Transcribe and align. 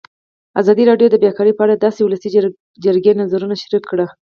ازادي 0.61 0.83
راډیو 0.89 1.11
د 1.11 1.15
بیکاري 1.23 1.53
په 1.55 1.63
اړه 1.65 1.75
د 1.77 1.85
ولسي 2.05 2.29
جرګې 2.85 3.13
نظرونه 3.21 3.55
شریک 3.61 3.83
کړي. 3.91 4.07